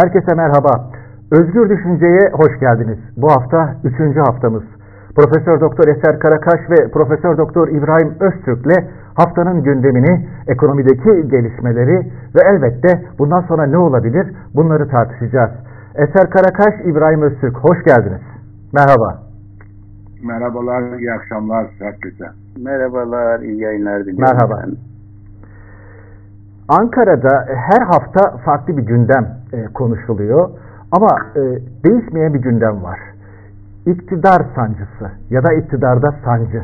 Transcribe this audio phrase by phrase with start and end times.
[0.00, 0.90] Herkese merhaba.
[1.32, 2.98] Özgür Düşünce'ye hoş geldiniz.
[3.16, 4.62] Bu hafta üçüncü haftamız.
[5.16, 8.76] Profesör Doktor Eser Karakaş ve Profesör Doktor İbrahim Öztürk'le
[9.14, 11.96] haftanın gündemini, ekonomideki gelişmeleri
[12.34, 15.50] ve elbette bundan sonra ne olabilir bunları tartışacağız.
[15.94, 18.22] Eser Karakaş, İbrahim Öztürk hoş geldiniz.
[18.72, 19.18] Merhaba.
[20.22, 22.26] Merhabalar, iyi akşamlar herkese.
[22.64, 24.24] Merhabalar, iyi yayınlar diliyorum.
[24.24, 24.64] Merhaba.
[26.78, 30.50] Ankara'da her hafta farklı bir gündem e, konuşuluyor
[30.92, 31.40] ama e,
[31.84, 32.98] değişmeyen bir gündem var.
[33.86, 36.62] İktidar sancısı ya da iktidarda sancı.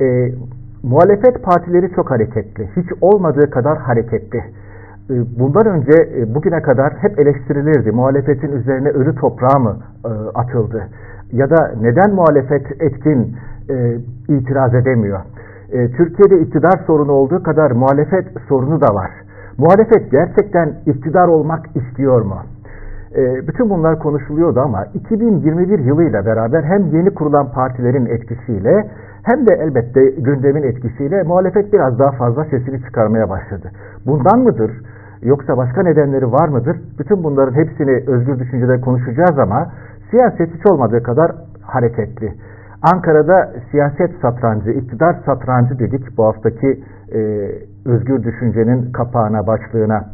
[0.00, 0.34] E,
[0.82, 2.68] muhalefet partileri çok hareketli.
[2.76, 4.38] Hiç olmadığı kadar hareketli.
[5.10, 7.92] E, bundan önce e, bugüne kadar hep eleştirilirdi.
[7.92, 10.82] Muhalefetin üzerine ölü toprağı mı e, atıldı?
[11.32, 13.36] Ya da neden muhalefet etkin
[13.70, 13.96] e,
[14.28, 15.20] itiraz edemiyor?
[15.72, 19.10] E, Türkiye'de iktidar sorunu olduğu kadar muhalefet sorunu da var.
[19.58, 22.38] Muhalefet gerçekten iktidar olmak istiyor mu?
[23.16, 28.90] E, bütün bunlar konuşuluyordu ama 2021 yılıyla beraber hem yeni kurulan partilerin etkisiyle
[29.22, 33.70] hem de elbette gündemin etkisiyle muhalefet biraz daha fazla sesini çıkarmaya başladı.
[34.06, 34.70] Bundan mıdır?
[35.22, 36.76] Yoksa başka nedenleri var mıdır?
[36.98, 39.72] Bütün bunların hepsini özgür düşüncede konuşacağız ama
[40.10, 42.32] siyaset hiç olmadığı kadar hareketli.
[42.82, 46.80] Ankara'da siyaset satrancı, iktidar satrancı dedik bu haftaki
[47.14, 47.20] e,
[47.86, 50.04] özgür düşüncenin kapağına, başlığına.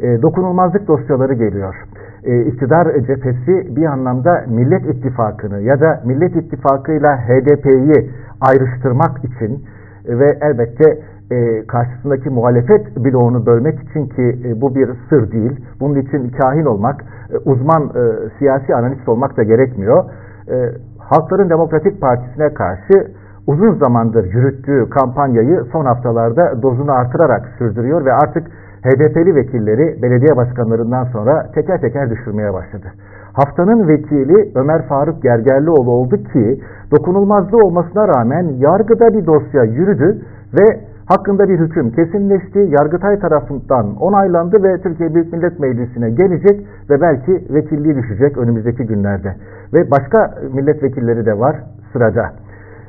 [0.00, 1.74] E, dokunulmazlık dosyaları geliyor.
[2.24, 9.64] E, iktidar cephesi bir anlamda Millet İttifakı'nı ya da Millet İttifakı'yla HDP'yi ayrıştırmak için
[10.08, 10.98] ve elbette
[11.30, 15.64] e, karşısındaki muhalefet bloğunu bölmek için ki e, bu bir sır değil.
[15.80, 20.04] Bunun için kahin olmak, e, uzman e, siyasi analist olmak da gerekmiyor.
[20.48, 20.56] E,
[21.10, 23.12] Halkların Demokratik Partisi'ne karşı
[23.46, 28.46] uzun zamandır yürüttüğü kampanyayı son haftalarda dozunu artırarak sürdürüyor ve artık
[28.82, 32.86] HDP'li vekilleri belediye başkanlarından sonra teker teker düşürmeye başladı.
[33.32, 36.60] Haftanın vekili Ömer Faruk Gergerlioğlu oldu ki
[36.90, 40.20] dokunulmazlığı olmasına rağmen yargıda bir dosya yürüdü
[40.58, 42.58] ve hakkında bir hüküm kesinleşti.
[42.58, 49.34] Yargıtay tarafından onaylandı ve Türkiye Büyük Millet Meclisi'ne gelecek ve belki vekilliği düşecek önümüzdeki günlerde.
[49.74, 51.56] Ve başka milletvekilleri de var
[51.92, 52.32] sırada.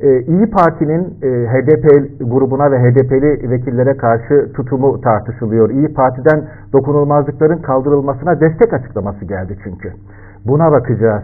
[0.00, 1.86] Ee, İyi Parti'nin e, HDP
[2.20, 5.70] grubuna ve HDP'li vekillere karşı tutumu tartışılıyor.
[5.70, 9.92] İyi Parti'den dokunulmazlıkların kaldırılmasına destek açıklaması geldi çünkü.
[10.44, 11.22] Buna bakacağız.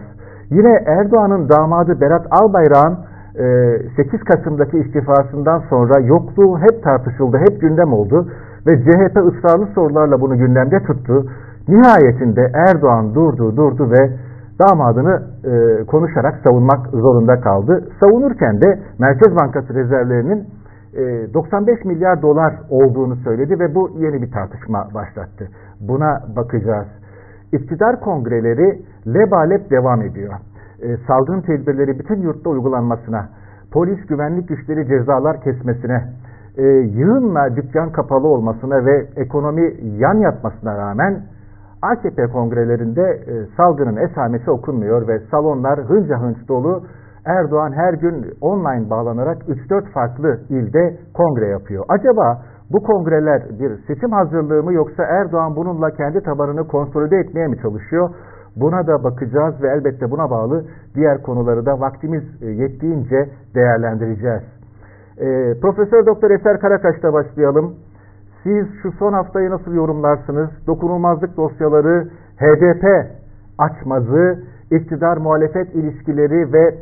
[0.49, 2.97] Yine Erdoğan'ın damadı Berat Albayrak'ın
[3.33, 8.27] 8 Kasım'daki istifasından sonra yokluğu hep tartışıldı, hep gündem oldu
[8.67, 11.25] ve CHP ısrarlı sorularla bunu gündemde tuttu.
[11.67, 14.11] Nihayetinde Erdoğan durdu, durdu ve
[14.59, 17.87] damadını e, konuşarak savunmak zorunda kaldı.
[18.03, 20.47] Savunurken de Merkez Bankası rezervlerinin
[20.93, 25.47] e, 95 milyar dolar olduğunu söyledi ve bu yeni bir tartışma başlattı.
[25.79, 26.87] Buna bakacağız.
[27.53, 30.33] İktidar kongreleri lebalep devam ediyor.
[30.81, 33.29] E, salgın tedbirleri bütün yurtta uygulanmasına,
[33.73, 36.03] polis güvenlik güçleri cezalar kesmesine,
[36.57, 36.63] e,
[36.97, 41.21] yığınla dükkan kapalı olmasına ve ekonomi yan yatmasına rağmen
[41.81, 46.83] AKP kongrelerinde e, salgının esamesi okunmuyor ve salonlar hınca hınç dolu.
[47.25, 51.85] Erdoğan her gün online bağlanarak 3-4 farklı ilde kongre yapıyor.
[51.89, 52.41] Acaba
[52.71, 58.09] bu kongreler bir seçim hazırlığı mı yoksa Erdoğan bununla kendi tabanını konsolide etmeye mi çalışıyor?
[58.55, 64.43] Buna da bakacağız ve elbette buna bağlı diğer konuları da vaktimiz e, yettiğince değerlendireceğiz.
[65.17, 67.75] E, Profesör Doktor Eser Karakaş'ta başlayalım.
[68.43, 70.49] Siz şu son haftayı nasıl yorumlarsınız?
[70.67, 72.07] Dokunulmazlık dosyaları,
[72.37, 72.85] HDP
[73.57, 76.75] açmazı, iktidar muhalefet ilişkileri ve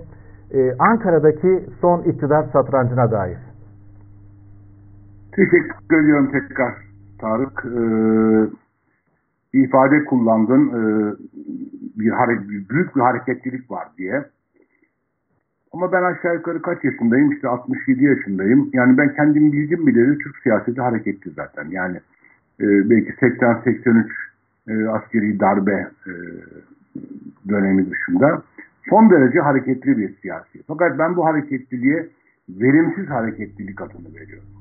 [0.54, 3.38] e, Ankara'daki son iktidar satrancına dair.
[5.36, 6.90] Teşekkür ediyorum tekrar
[7.22, 7.66] Tarık.
[7.66, 8.69] Ee,
[9.54, 10.68] bir ifade kullandın.
[10.68, 11.16] Ee,
[12.00, 14.26] bir büyük bir hareketlilik var diye.
[15.74, 17.32] Ama ben aşağı yukarı kaç yaşındayım?
[17.32, 18.70] İşte 67 yaşındayım.
[18.74, 21.68] Yani ben kendim bildim bileli Türk siyaseti hareketli zaten.
[21.70, 21.98] Yani
[22.60, 24.06] e, belki 80-83
[24.68, 26.14] e, askeri darbe e,
[27.50, 28.44] dönemi dışında
[28.90, 30.64] son derece hareketli bir siyasi.
[30.68, 32.08] Fakat ben bu hareketliliğe
[32.50, 34.59] verimsiz hareketlilik adını veriyorum.